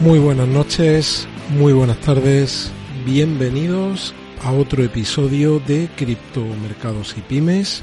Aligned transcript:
Muy 0.00 0.18
buenas 0.18 0.46
noches, 0.46 1.26
muy 1.48 1.72
buenas 1.72 1.98
tardes, 2.02 2.70
bienvenidos 3.06 4.12
a 4.44 4.52
otro 4.52 4.84
episodio 4.84 5.58
de 5.58 5.88
Criptomercados 5.96 7.16
y 7.16 7.22
Pymes. 7.22 7.82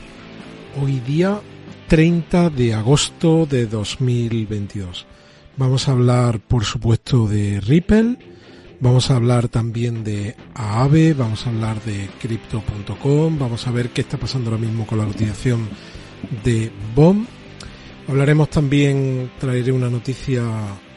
Hoy 0.80 1.00
día 1.00 1.42
30 1.88 2.52
de 2.52 2.76
agosto 2.76 3.48
de 3.48 3.66
2022. 3.66 5.08
Vamos 5.58 5.88
a 5.88 5.94
hablar, 5.94 6.40
por 6.40 6.66
supuesto, 6.66 7.28
de 7.28 7.60
Ripple, 7.60 8.20
vamos 8.80 9.10
a 9.10 9.16
hablar 9.16 9.48
también 9.48 10.04
de 10.04 10.36
Aave, 10.54 11.16
vamos 11.16 11.48
a 11.48 11.50
hablar 11.50 11.82
de 11.82 12.10
Crypto.com, 12.22 13.40
vamos 13.40 13.66
a 13.66 13.72
ver 13.72 13.90
qué 13.90 14.02
está 14.02 14.20
pasando 14.20 14.52
ahora 14.52 14.62
mismo 14.62 14.86
con 14.86 15.00
la 15.00 15.08
utilización 15.08 15.68
de 16.44 16.72
BOM. 16.94 17.26
Hablaremos 18.08 18.52
también, 18.52 19.32
traeré 19.40 19.72
una 19.72 19.90
noticia 19.90 20.44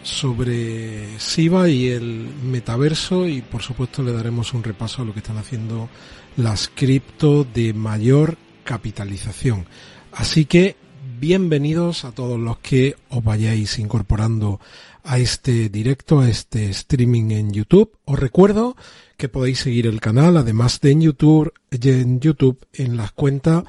sobre 0.06 1.18
SIVA 1.18 1.68
y 1.68 1.88
el 1.88 2.28
metaverso 2.42 3.26
y 3.26 3.42
por 3.42 3.62
supuesto 3.62 4.02
le 4.02 4.12
daremos 4.12 4.54
un 4.54 4.62
repaso 4.62 5.02
a 5.02 5.04
lo 5.04 5.12
que 5.12 5.18
están 5.18 5.36
haciendo 5.36 5.88
las 6.36 6.68
cripto 6.68 7.44
de 7.44 7.74
mayor 7.74 8.38
capitalización. 8.64 9.66
Así 10.12 10.44
que 10.44 10.76
bienvenidos 11.18 12.04
a 12.04 12.12
todos 12.12 12.38
los 12.38 12.58
que 12.58 12.96
os 13.08 13.22
vayáis 13.22 13.78
incorporando 13.78 14.60
a 15.02 15.18
este 15.18 15.68
directo, 15.68 16.20
a 16.20 16.28
este 16.28 16.70
streaming 16.70 17.30
en 17.32 17.52
YouTube. 17.52 17.92
Os 18.04 18.18
recuerdo 18.18 18.76
que 19.16 19.28
podéis 19.28 19.60
seguir 19.60 19.86
el 19.86 20.00
canal, 20.00 20.36
además 20.36 20.80
de 20.80 20.92
en 20.92 21.00
YouTube, 21.00 21.52
en 21.70 22.20
YouTube, 22.20 22.64
en 22.72 22.96
las 22.96 23.12
cuentas 23.12 23.64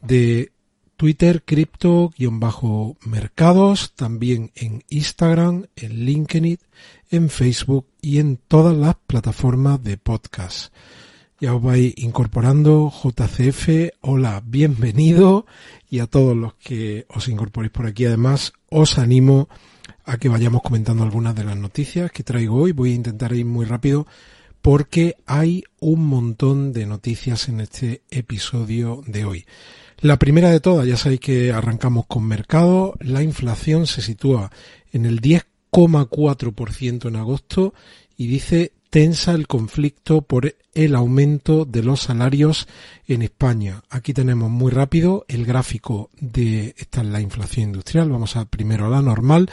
de 0.00 0.52
Twitter, 0.96 1.42
cripto-mercados, 1.44 3.92
también 3.94 4.50
en 4.54 4.82
Instagram, 4.88 5.66
en 5.76 6.06
LinkedIn, 6.06 6.58
en 7.10 7.28
Facebook 7.28 7.86
y 8.00 8.18
en 8.18 8.38
todas 8.38 8.74
las 8.74 8.94
plataformas 9.06 9.84
de 9.84 9.98
podcast. 9.98 10.72
Ya 11.38 11.54
os 11.54 11.62
vais 11.62 11.92
incorporando 11.98 12.90
JCF, 12.90 13.92
hola, 14.00 14.42
bienvenido 14.44 15.44
y 15.90 15.98
a 15.98 16.06
todos 16.06 16.34
los 16.34 16.54
que 16.54 17.04
os 17.10 17.28
incorporéis 17.28 17.72
por 17.72 17.86
aquí. 17.86 18.06
Además, 18.06 18.54
os 18.70 18.98
animo 18.98 19.50
a 20.06 20.16
que 20.16 20.30
vayamos 20.30 20.62
comentando 20.62 21.02
algunas 21.02 21.34
de 21.34 21.44
las 21.44 21.58
noticias 21.58 22.10
que 22.10 22.22
traigo 22.22 22.56
hoy. 22.56 22.72
Voy 22.72 22.92
a 22.92 22.96
intentar 22.96 23.34
ir 23.34 23.44
muy 23.44 23.66
rápido 23.66 24.06
porque 24.62 25.16
hay 25.26 25.62
un 25.78 26.06
montón 26.06 26.72
de 26.72 26.86
noticias 26.86 27.50
en 27.50 27.60
este 27.60 28.00
episodio 28.10 29.02
de 29.06 29.26
hoy. 29.26 29.44
La 30.00 30.18
primera 30.18 30.50
de 30.50 30.60
todas, 30.60 30.86
ya 30.86 30.96
sabéis 30.96 31.20
que 31.20 31.52
arrancamos 31.52 32.06
con 32.06 32.24
mercado, 32.24 32.94
la 33.00 33.22
inflación 33.22 33.86
se 33.86 34.02
sitúa 34.02 34.50
en 34.92 35.06
el 35.06 35.22
10,4% 35.22 37.08
en 37.08 37.16
agosto 37.16 37.72
y 38.16 38.26
dice 38.26 38.72
tensa 38.90 39.32
el 39.32 39.46
conflicto 39.46 40.22
por 40.22 40.54
el 40.74 40.94
aumento 40.94 41.64
de 41.64 41.82
los 41.82 42.00
salarios 42.00 42.68
en 43.06 43.22
España. 43.22 43.82
Aquí 43.88 44.12
tenemos 44.12 44.50
muy 44.50 44.70
rápido 44.70 45.24
el 45.28 45.44
gráfico 45.44 46.10
de 46.20 46.74
esta 46.76 47.00
es 47.00 47.06
la 47.06 47.20
inflación 47.20 47.68
industrial. 47.70 48.10
Vamos 48.10 48.36
a 48.36 48.44
primero 48.44 48.86
a 48.86 48.90
la 48.90 49.02
normal. 49.02 49.50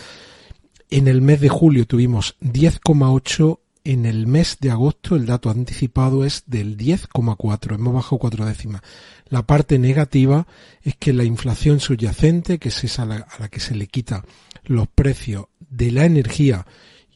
En 0.90 1.08
el 1.08 1.22
mes 1.22 1.42
de 1.42 1.50
julio 1.50 1.88
tuvimos 1.88 2.36
10,8 2.42 3.60
en 3.84 4.06
el 4.06 4.28
mes 4.28 4.58
de 4.62 4.72
agosto 4.72 5.16
el 5.16 5.26
dato 5.26 5.50
anticipado 5.50 6.24
es 6.24 6.44
del 6.48 6.78
10,4, 6.78 7.76
hemos 7.76 7.94
bajado 7.94 8.18
cuatro 8.18 8.46
décimas. 8.46 8.82
La 9.28 9.44
parte 9.44 9.80
negativa 9.80 10.48
es 10.82 10.96
que 10.96 11.14
la 11.14 11.24
inflación 11.24 11.80
subyacente, 11.80 12.60
que 12.60 12.70
es 12.70 12.84
esa 12.84 13.04
a 13.04 13.06
la, 13.06 13.48
que 13.50 13.60
se 13.60 13.76
le 13.76 13.88
quita 13.88 14.24
los 14.64 14.88
precios 14.88 15.46
de 15.60 15.92
la 15.92 16.06
energía 16.06 16.66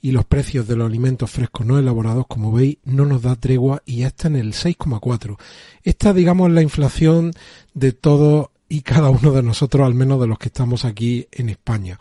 y 0.01 0.11
los 0.11 0.25
precios 0.25 0.67
de 0.67 0.75
los 0.75 0.87
alimentos 0.87 1.31
frescos 1.31 1.65
no 1.65 1.79
elaborados, 1.79 2.25
como 2.27 2.51
veis, 2.51 2.77
no 2.83 3.05
nos 3.05 3.21
da 3.21 3.35
tregua 3.35 3.81
y 3.85 4.03
está 4.03 4.27
en 4.27 4.35
el 4.35 4.53
6,4. 4.53 5.37
Esta, 5.83 6.13
digamos, 6.13 6.51
la 6.51 6.61
inflación 6.61 7.31
de 7.73 7.93
todos 7.93 8.49
y 8.69 8.81
cada 8.81 9.09
uno 9.09 9.31
de 9.31 9.43
nosotros, 9.43 9.85
al 9.85 9.93
menos 9.93 10.19
de 10.19 10.27
los 10.27 10.37
que 10.37 10.49
estamos 10.49 10.83
aquí 10.85 11.27
en 11.31 11.49
España 11.49 11.97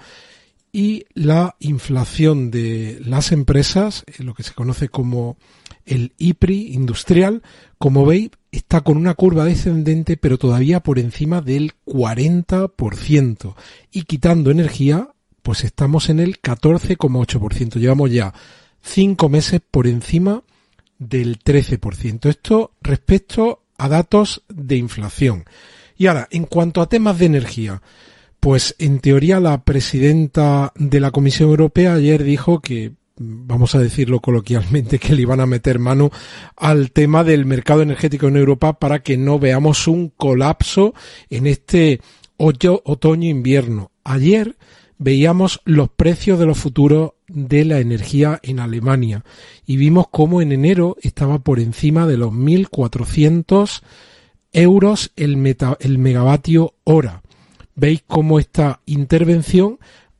y 0.77 1.07
la 1.15 1.57
inflación 1.59 2.51
de 2.51 3.01
las 3.03 3.33
empresas, 3.33 4.05
eh, 4.09 4.23
lo 4.23 4.35
que 4.35 4.43
se 4.43 4.53
conoce 4.53 4.91
como 4.91 5.39
el 5.87 6.13
IPRI 6.19 6.75
industrial, 6.75 7.43
como 7.79 8.05
veis, 8.05 8.29
está 8.53 8.83
con 8.83 8.99
una 8.99 9.15
curva 9.15 9.47
descendente, 9.47 10.19
pero 10.19 10.37
todavía 10.37 10.81
por 10.81 10.99
encima 10.99 11.41
del 11.41 11.73
40%. 11.87 13.55
Y 13.91 14.03
quitando 14.03 14.51
energía, 14.51 15.09
pues 15.43 15.65
estamos 15.65 16.11
en 16.11 16.21
el 16.21 16.43
14,8%. 16.43 17.79
Llevamos 17.79 18.13
ya 18.13 18.35
cinco 18.83 19.31
meses 19.31 19.63
por 19.71 19.87
encima 19.87 20.43
del 20.99 21.39
13%. 21.39 22.29
Esto 22.29 22.73
respecto 22.83 23.63
a 23.79 23.89
datos 23.89 24.43
de 24.51 24.77
inflación. 24.77 25.47
Y 25.97 26.09
ahora, 26.09 26.29
en 26.31 26.45
cuanto 26.45 26.83
a 26.83 26.89
temas 26.91 27.19
de 27.19 27.25
energía, 27.25 27.81
pues 28.41 28.75
en 28.79 29.01
teoría 29.01 29.41
la 29.41 29.65
presidenta 29.65 30.73
de 30.77 31.01
la 31.01 31.11
Comisión 31.11 31.51
Europea 31.51 31.95
ayer 31.95 32.23
dijo 32.23 32.61
que 32.61 32.93
vamos 33.19 33.75
a 33.75 33.79
decirlo 33.79 34.21
coloquialmente, 34.21 34.99
que 35.01 35.15
le 35.15 35.23
iban 35.23 35.41
a 35.41 35.47
meter 35.47 35.79
mano 35.79 36.11
al 36.57 36.91
tema 36.93 37.25
del 37.25 37.47
mercado 37.47 37.83
energético 37.83 38.29
en 38.29 38.37
Europa 38.37 38.79
para 38.79 39.03
que 39.03 39.17
no 39.17 39.39
veamos 39.39 39.89
un 39.89 40.11
colapso 40.11 40.95
en 41.31 41.47
este 41.47 42.01
otoño-invierno. 42.37 43.91
Ayer 44.05 44.57
veíamos 44.99 45.61
los 45.65 45.89
precios 45.91 46.39
de 46.39 46.47
los 46.47 46.59
futuros 46.59 47.13
de 47.29 47.65
la 47.65 47.81
energía 47.81 48.39
en 48.43 48.61
Alemania 48.61 49.25
y 49.67 49.77
vimos 49.77 50.07
cómo 50.11 50.41
en 50.41 50.53
enero 50.53 50.97
estaba 51.03 51.39
por 51.41 51.61
encima 51.61 52.07
de 52.07 52.17
los 52.17 52.33
1.400 52.33 53.83
euros 54.53 55.13
el, 55.17 55.57
el 55.81 55.99
megavatio 55.99 56.75
hora 56.85 57.23
veis 57.77 58.03
cómo 58.07 58.39
esta 58.39 58.81
intervención 58.87 59.79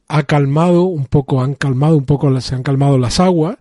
ha 0.09 0.23
calmado 0.23 0.85
un 0.85 1.07
poco, 1.07 1.43
han 1.43 1.55
calmado 1.55 1.97
un 1.97 2.05
poco, 2.05 2.41
se 2.41 2.55
han 2.55 2.63
calmado 2.63 2.99
las 2.99 3.19
aguas 3.19 3.57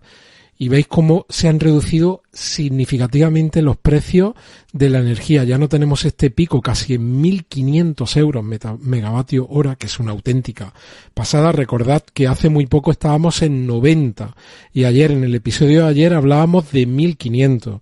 y 0.58 0.68
veis 0.68 0.86
cómo 0.86 1.26
se 1.28 1.48
han 1.48 1.60
reducido 1.60 2.22
significativamente 2.32 3.60
los 3.62 3.76
precios 3.76 4.34
de 4.72 4.88
la 4.88 4.98
energía. 4.98 5.44
Ya 5.44 5.58
no 5.58 5.68
tenemos 5.68 6.04
este 6.04 6.30
pico 6.30 6.62
casi 6.62 6.94
en 6.94 7.22
1.500 7.22 8.16
euros 8.16 8.44
megavatio 8.80 9.46
hora, 9.50 9.76
que 9.76 9.86
es 9.86 9.98
una 9.98 10.12
auténtica 10.12 10.72
pasada. 11.12 11.52
Recordad 11.52 12.02
que 12.14 12.26
hace 12.26 12.48
muy 12.48 12.66
poco 12.66 12.90
estábamos 12.90 13.42
en 13.42 13.66
90 13.66 14.34
y 14.72 14.84
ayer, 14.84 15.10
en 15.10 15.24
el 15.24 15.34
episodio 15.34 15.82
de 15.82 15.88
ayer, 15.88 16.14
hablábamos 16.14 16.70
de 16.72 16.88
1.500. 16.88 17.80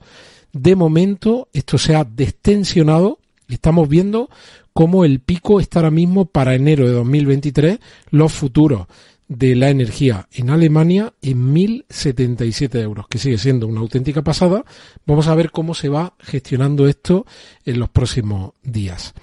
De 0.53 0.75
momento, 0.75 1.49
esto 1.53 1.79
se 1.79 1.95
ha 1.95 2.05
destensionado 2.05 3.19
estamos 3.55 3.89
viendo 3.89 4.29
cómo 4.73 5.05
el 5.05 5.21
pico 5.21 5.61
está 5.61 5.81
ahora 5.81 5.91
mismo 5.91 6.27
para 6.27 6.55
enero 6.55 6.87
de 6.87 6.93
2023, 6.93 7.79
los 8.11 8.33
futuros 8.33 8.87
de 9.29 9.57
la 9.57 9.71
energía 9.71 10.29
en 10.33 10.51
Alemania 10.51 11.15
en 11.23 11.55
1.077 11.55 12.81
euros, 12.81 13.07
que 13.09 13.19
sigue 13.19 13.39
siendo 13.39 13.67
una 13.67 13.81
auténtica 13.81 14.23
pasada. 14.23 14.65
Vamos 15.07 15.29
a 15.29 15.35
ver 15.35 15.51
cómo 15.51 15.75
se 15.75 15.89
va 15.89 16.15
gestionando 16.21 16.87
esto 16.89 17.27
en 17.65 17.79
los 17.79 17.89
próximos 17.89 18.53
días. 18.63 19.15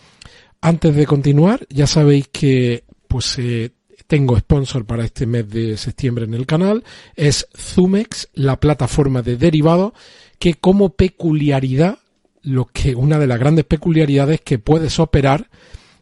Antes 0.61 0.95
de 0.95 1.05
continuar, 1.05 1.65
ya 1.69 1.87
sabéis 1.87 2.27
que 2.29 2.83
pues 3.07 3.37
eh, 3.39 3.71
tengo 4.07 4.37
sponsor 4.37 4.85
para 4.85 5.05
este 5.05 5.25
mes 5.25 5.49
de 5.49 5.77
septiembre 5.77 6.25
en 6.25 6.33
el 6.33 6.45
canal. 6.45 6.83
Es 7.15 7.47
Zumex, 7.57 8.29
la 8.33 8.59
plataforma 8.59 9.21
de 9.21 9.37
derivados 9.37 9.93
que 10.37 10.55
como 10.55 10.89
peculiaridad 10.89 11.99
lo 12.43 12.65
que 12.65 12.95
una 12.95 13.19
de 13.19 13.27
las 13.27 13.39
grandes 13.39 13.65
peculiaridades 13.65 14.41
que 14.41 14.59
puedes 14.59 14.99
operar 14.99 15.49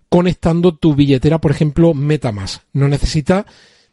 conectando 0.10 0.76
tu 0.76 0.96
billetera, 0.96 1.40
por 1.40 1.52
ejemplo, 1.52 1.94
MetaMask. 1.94 2.64
No 2.74 2.88
necesitas 2.88 3.46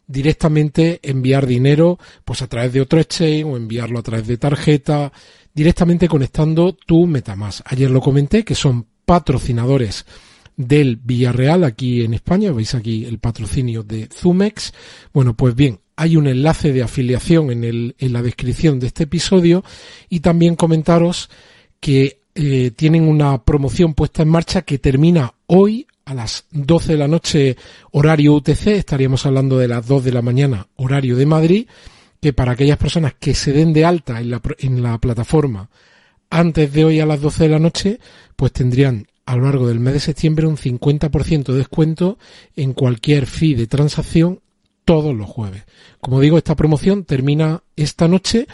directamente 0.06 1.00
enviar 1.02 1.46
dinero 1.46 1.98
pues 2.24 2.42
a 2.42 2.46
través 2.46 2.72
de 2.72 2.80
otro 2.80 3.00
exchange 3.00 3.44
o 3.44 3.56
enviarlo 3.56 3.98
a 3.98 4.02
través 4.02 4.26
de 4.26 4.38
tarjeta, 4.38 5.12
directamente 5.54 6.08
conectando 6.08 6.74
tu 6.74 7.06
MetaMask. 7.06 7.60
Ayer 7.66 7.90
lo 7.90 8.00
comenté 8.00 8.44
que 8.44 8.54
son 8.54 8.86
patrocinadores 9.04 10.06
del 10.56 10.96
Villarreal 10.96 11.64
aquí 11.64 12.02
en 12.02 12.14
España, 12.14 12.52
veis 12.52 12.74
aquí 12.74 13.04
el 13.04 13.18
patrocinio 13.18 13.82
de 13.82 14.08
Zumex. 14.12 14.72
Bueno, 15.12 15.36
pues 15.36 15.54
bien, 15.54 15.80
hay 15.96 16.16
un 16.16 16.26
enlace 16.26 16.72
de 16.72 16.82
afiliación 16.82 17.50
en, 17.50 17.64
el, 17.64 17.94
en 17.98 18.12
la 18.12 18.22
descripción 18.22 18.80
de 18.80 18.86
este 18.86 19.04
episodio 19.04 19.64
y 20.08 20.20
también 20.20 20.56
comentaros 20.56 21.28
que 21.80 22.20
eh, 22.36 22.70
tienen 22.70 23.08
una 23.08 23.42
promoción 23.42 23.94
puesta 23.94 24.22
en 24.22 24.28
marcha 24.28 24.62
que 24.62 24.78
termina 24.78 25.32
hoy 25.46 25.86
a 26.04 26.14
las 26.14 26.44
12 26.50 26.92
de 26.92 26.98
la 26.98 27.08
noche 27.08 27.56
horario 27.92 28.34
UTC, 28.34 28.66
estaríamos 28.68 29.24
hablando 29.24 29.58
de 29.58 29.68
las 29.68 29.86
2 29.86 30.04
de 30.04 30.12
la 30.12 30.22
mañana 30.22 30.68
horario 30.76 31.16
de 31.16 31.26
Madrid, 31.26 31.66
que 32.20 32.32
para 32.32 32.52
aquellas 32.52 32.76
personas 32.76 33.14
que 33.18 33.34
se 33.34 33.52
den 33.52 33.72
de 33.72 33.86
alta 33.86 34.20
en 34.20 34.30
la, 34.30 34.42
en 34.58 34.82
la 34.82 34.98
plataforma 34.98 35.70
antes 36.28 36.72
de 36.72 36.84
hoy 36.84 37.00
a 37.00 37.06
las 37.06 37.20
12 37.22 37.44
de 37.44 37.48
la 37.48 37.58
noche, 37.58 38.00
pues 38.36 38.52
tendrían 38.52 39.06
a 39.24 39.36
lo 39.36 39.44
largo 39.44 39.66
del 39.66 39.80
mes 39.80 39.94
de 39.94 40.00
septiembre 40.00 40.46
un 40.46 40.56
50% 40.56 41.44
de 41.46 41.58
descuento 41.58 42.18
en 42.54 42.74
cualquier 42.74 43.26
fee 43.26 43.54
de 43.54 43.66
transacción 43.66 44.40
todos 44.84 45.14
los 45.14 45.28
jueves. 45.28 45.64
Como 46.00 46.20
digo, 46.20 46.38
esta 46.38 46.54
promoción 46.54 47.04
termina 47.04 47.62
esta 47.76 48.08
noche 48.08 48.46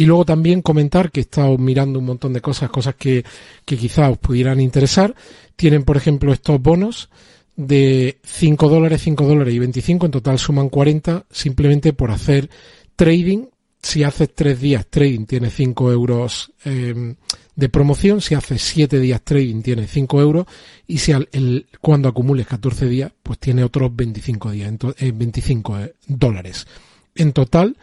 y 0.00 0.06
luego 0.06 0.24
también 0.24 0.62
comentar 0.62 1.10
que 1.10 1.20
he 1.20 1.24
estado 1.24 1.58
mirando 1.58 1.98
un 1.98 2.06
montón 2.06 2.32
de 2.32 2.40
cosas, 2.40 2.70
cosas 2.70 2.94
que, 2.94 3.22
que 3.66 3.76
quizá 3.76 4.08
os 4.08 4.16
pudieran 4.16 4.58
interesar. 4.58 5.14
Tienen, 5.56 5.84
por 5.84 5.98
ejemplo, 5.98 6.32
estos 6.32 6.58
bonos 6.58 7.10
de 7.54 8.18
5 8.24 8.70
dólares, 8.70 9.02
5 9.02 9.26
dólares 9.26 9.52
y 9.52 9.58
25, 9.58 10.06
en 10.06 10.12
total 10.12 10.38
suman 10.38 10.70
40, 10.70 11.26
simplemente 11.30 11.92
por 11.92 12.12
hacer 12.12 12.48
trading. 12.96 13.48
Si 13.82 14.02
haces 14.02 14.34
3 14.34 14.58
días 14.58 14.86
trading 14.88 15.26
tienes 15.26 15.52
5 15.56 15.92
euros 15.92 16.50
eh, 16.64 17.14
de 17.54 17.68
promoción, 17.68 18.22
si 18.22 18.34
haces 18.34 18.62
7 18.62 19.00
días 19.00 19.20
trading 19.22 19.60
tienes 19.60 19.90
5 19.90 20.18
euros 20.22 20.46
y 20.86 20.96
si 20.96 21.12
el, 21.12 21.66
cuando 21.82 22.08
acumules 22.08 22.46
14 22.46 22.88
días 22.88 23.12
pues 23.22 23.38
tiene 23.38 23.64
otros 23.64 23.94
25 23.94 24.50
días, 24.50 24.72
eh, 24.96 25.12
25 25.14 25.78
eh, 25.78 25.94
dólares. 26.06 26.66
En 27.14 27.34
total 27.34 27.76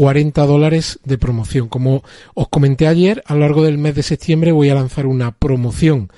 40 0.00 0.46
dólares 0.46 0.98
de 1.04 1.18
promoción. 1.18 1.68
Como 1.68 2.02
os 2.32 2.48
comenté 2.48 2.86
ayer, 2.86 3.22
a 3.26 3.34
lo 3.34 3.40
largo 3.40 3.64
del 3.64 3.76
mes 3.76 3.94
de 3.94 4.02
septiembre 4.02 4.50
voy 4.50 4.70
a 4.70 4.74
lanzar 4.74 5.04
una 5.04 5.30
promoción 5.30 6.08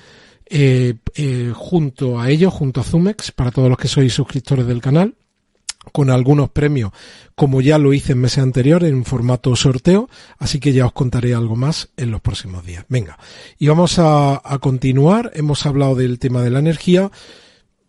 eh, 0.45 0.93
eh, 1.15 1.51
junto 1.53 2.17
a 2.17 2.29
ellos, 2.29 2.53
junto 2.53 2.79
a 2.79 2.85
Zumex, 2.85 3.33
para 3.33 3.51
todos 3.51 3.67
los 3.67 3.77
que 3.77 3.89
sois 3.89 4.13
suscriptores 4.13 4.67
del 4.67 4.79
canal, 4.79 5.15
con 5.91 6.11
algunos 6.11 6.49
premios, 6.49 6.93
como 7.35 7.59
ya 7.59 7.77
lo 7.77 7.91
hice 7.91 8.13
en 8.13 8.19
meses 8.19 8.41
anteriores, 8.41 8.89
en 8.89 9.03
formato 9.03 9.53
sorteo, 9.53 10.09
así 10.37 10.61
que 10.61 10.71
ya 10.71 10.85
os 10.85 10.93
contaré 10.93 11.33
algo 11.33 11.57
más 11.57 11.89
en 11.97 12.09
los 12.09 12.21
próximos 12.21 12.65
días. 12.65 12.85
Venga, 12.87 13.19
y 13.59 13.67
vamos 13.67 13.95
a, 13.97 14.41
continuar, 14.61 15.33
hemos 15.35 15.65
hablado 15.65 15.95
del 15.95 16.19
tema 16.19 16.41
de 16.41 16.51
la 16.51 16.59
energía, 16.59 17.11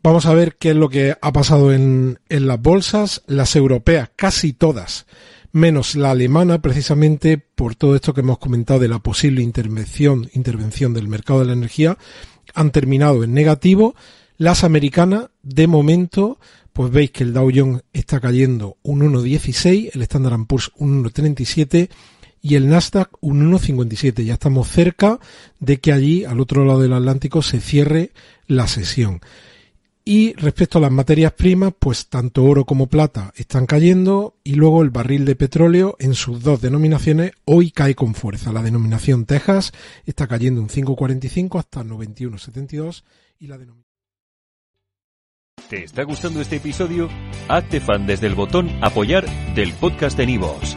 vamos 0.02 0.26
a 0.26 0.34
ver 0.34 0.56
qué 0.56 0.70
es 0.70 0.76
lo 0.76 0.88
que 0.88 1.16
ha 1.22 1.32
pasado 1.32 1.72
en 1.72 2.18
las 2.28 2.60
bolsas, 2.60 3.22
las 3.28 3.54
europeas, 3.54 4.10
casi 4.16 4.52
todas, 4.52 5.06
menos 5.54 5.94
la 5.94 6.10
alemana, 6.10 6.60
precisamente 6.60 7.38
por 7.38 7.76
todo 7.76 7.94
esto 7.94 8.12
que 8.12 8.22
hemos 8.22 8.38
comentado 8.38 8.80
de 8.80 8.88
la 8.88 8.98
posible 8.98 9.40
intervención, 9.40 10.28
intervención 10.34 10.92
del 10.92 11.06
mercado 11.06 11.40
de 11.40 11.46
la 11.46 11.52
energía, 11.52 11.96
han 12.54 12.72
terminado 12.72 13.22
en 13.22 13.34
negativo. 13.34 13.94
Las 14.36 14.64
americanas, 14.64 15.30
de 15.44 15.68
momento, 15.68 16.40
pues 16.72 16.90
veis 16.90 17.12
que 17.12 17.22
el 17.22 17.32
Dow 17.32 17.52
Jones 17.54 17.82
está 17.92 18.18
cayendo 18.18 18.78
un 18.82 19.00
1,16, 19.00 19.90
el 19.94 20.02
Standard 20.02 20.44
Poor's 20.48 20.72
un 20.76 21.04
1,37 21.04 21.88
y 22.42 22.56
el 22.56 22.68
Nasdaq 22.68 23.10
un 23.20 23.52
1,57. 23.52 24.24
Ya 24.24 24.34
estamos 24.34 24.68
cerca 24.68 25.20
de 25.60 25.78
que 25.78 25.92
allí, 25.92 26.24
al 26.24 26.40
otro 26.40 26.64
lado 26.64 26.80
del 26.80 26.94
Atlántico, 26.94 27.42
se 27.42 27.60
cierre 27.60 28.10
la 28.48 28.66
sesión. 28.66 29.20
Y 30.06 30.34
respecto 30.34 30.76
a 30.76 30.82
las 30.82 30.90
materias 30.90 31.32
primas, 31.32 31.72
pues 31.78 32.08
tanto 32.08 32.44
oro 32.44 32.66
como 32.66 32.88
plata 32.88 33.32
están 33.36 33.64
cayendo 33.64 34.36
y 34.44 34.54
luego 34.54 34.82
el 34.82 34.90
barril 34.90 35.24
de 35.24 35.34
petróleo 35.34 35.96
en 35.98 36.14
sus 36.14 36.42
dos 36.42 36.60
denominaciones 36.60 37.32
hoy 37.46 37.70
cae 37.70 37.94
con 37.94 38.14
fuerza. 38.14 38.52
La 38.52 38.62
denominación 38.62 39.24
Texas 39.24 39.72
está 40.04 40.26
cayendo 40.26 40.60
un 40.60 40.68
5.45 40.68 41.58
hasta 41.58 41.82
91.72 41.82 43.02
y 43.38 43.46
la 43.46 43.58
¿Te 45.70 45.84
está 45.84 46.02
gustando 46.02 46.42
este 46.42 46.56
episodio? 46.56 47.08
Hazte 47.48 47.80
fan 47.80 48.06
desde 48.06 48.26
el 48.26 48.34
botón 48.34 48.68
apoyar 48.82 49.24
del 49.54 49.72
podcast 49.72 50.18
de 50.18 50.26
Nivos. 50.26 50.76